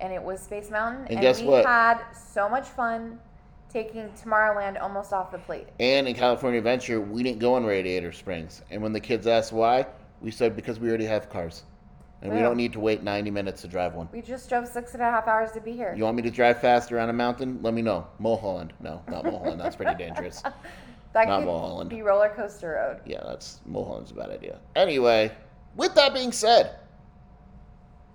and 0.01 0.12
it 0.12 0.22
was 0.22 0.41
Space 0.41 0.70
Mountain. 0.70 1.08
And 1.08 1.22
guess 1.22 1.41
we 1.41 1.48
what? 1.48 1.65
had 1.65 2.01
so 2.13 2.50
much 2.50 2.67
fun 2.67 3.20
taking 3.70 4.10
Tomorrowland 4.12 4.82
almost 4.82 5.12
off 5.12 5.32
the 5.32 5.38
plate. 5.38 5.67
And 5.79 6.08
in 6.08 6.15
California 6.15 6.60
Adventure, 6.60 7.01
we 7.01 7.24
didn't 7.24 7.39
go 7.39 7.58
in 7.58 7.65
Radiator 7.65 8.12
Springs. 8.12 8.62
And 8.72 8.82
when 8.82 8.94
the 8.94 9.00
kids 9.00 9.27
asked 9.27 9.51
why, 9.51 9.86
we 10.22 10.32
said 10.32 10.55
because 10.55 10.79
we 10.79 10.88
already 10.88 11.05
have 11.05 11.29
cars. 11.29 11.63
And 12.25 12.34
we 12.34 12.41
don't 12.41 12.58
need 12.58 12.74
to 12.74 12.79
wait 12.79 13.03
90 13.03 13.29
minutes 13.29 13.62
to 13.62 13.67
drive 13.67 13.94
one. 13.94 14.10
We 14.12 14.20
just 14.20 14.50
drove 14.50 14.67
six 14.67 14.94
and 14.94 15.01
a 15.03 15.05
half 15.05 15.27
hours 15.27 15.51
to 15.51 15.62
be 15.62 15.74
here. 15.74 15.94
You 15.96 16.05
want 16.05 16.17
me 16.17 16.24
to 16.24 16.32
drive 16.32 16.60
fast 16.60 16.92
around 16.92 17.09
a 17.09 17.14
mountain? 17.14 17.59
Let 17.61 17.75
me 17.75 17.83
know. 17.83 18.07
Mulholland. 18.18 18.74
No, 18.79 19.03
not 19.07 19.25
Mulholland. 19.25 19.61
That's 19.61 19.75
pretty 19.75 19.94
dangerous. 19.96 20.42
that 21.14 21.27
not 21.27 21.40
could 21.40 21.46
Mulholland. 21.46 21.90
be 21.92 22.01
roller 22.01 22.33
coaster 22.35 22.72
road. 22.81 23.01
Yeah, 23.05 23.22
that's 23.27 23.61
Mulholland's 23.68 24.09
a 24.09 24.16
bad 24.16 24.31
idea. 24.31 24.57
Anyway, 24.75 25.31
with 25.75 25.94
that 25.94 26.16
being 26.16 26.31
said, 26.31 26.77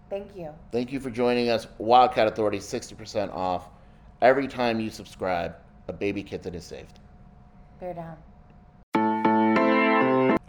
Thank 0.08 0.36
you. 0.36 0.50
thank 0.72 0.90
you 0.90 0.98
for 0.98 1.08
joining 1.10 1.50
us. 1.50 1.68
Wildcat 1.78 2.26
Authority, 2.26 2.58
60% 2.58 3.32
off. 3.32 3.68
Every 4.22 4.48
time 4.48 4.80
you 4.80 4.90
subscribe, 4.90 5.54
a 5.86 5.92
baby 5.92 6.24
kitten 6.24 6.56
is 6.56 6.64
saved. 6.64 6.98
Bear 7.78 7.94
down. 7.94 8.16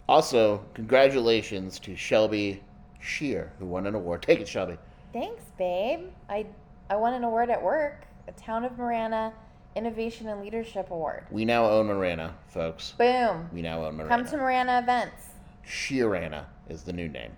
Also, 0.10 0.66
congratulations 0.74 1.78
to 1.80 1.96
Shelby 1.96 2.62
Scheer, 3.02 3.52
who 3.60 3.66
won 3.66 3.88
an 3.88 3.96
award. 3.96 4.22
Take 4.22 4.40
it, 4.40 4.48
Shelby. 4.48 4.78
Thanks, 5.12 5.44
babe. 5.58 6.08
I 6.30 6.46
I 6.90 6.96
won 6.96 7.14
an 7.14 7.24
award 7.24 7.50
at 7.50 7.62
work, 7.62 8.06
a 8.28 8.32
Town 8.34 8.64
of 8.64 8.78
Marana 8.78 9.34
Innovation 9.76 10.28
and 10.28 10.42
Leadership 10.42 10.92
Award. 10.92 11.26
We 11.32 11.46
now 11.46 11.66
own 11.66 11.88
Marana, 11.88 12.36
folks. 12.48 12.92
Boom. 12.98 13.50
We 13.54 13.62
now 13.62 13.86
own 13.86 13.96
Marana. 13.96 14.10
Come 14.10 14.26
to 14.26 14.38
Marana 14.38 14.80
events. 14.80 15.28
Sheerana 15.66 16.46
is 16.70 16.84
the 16.84 16.94
new 16.94 17.08
name. 17.08 17.32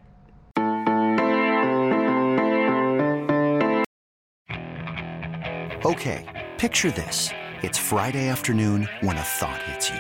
Okay, 5.86 6.26
picture 6.58 6.92
this. 6.92 7.30
It's 7.62 7.78
Friday 7.78 8.28
afternoon 8.28 8.90
when 9.02 9.18
a 9.18 9.24
thought 9.24 9.62
hits 9.64 9.90
you. 9.90 10.00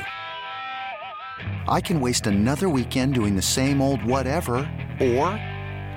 I 1.67 1.81
can 1.81 1.99
waste 1.99 2.25
another 2.25 2.69
weekend 2.69 3.13
doing 3.13 3.35
the 3.35 3.41
same 3.41 3.81
old 3.81 4.03
whatever, 4.03 4.69
or 4.99 5.39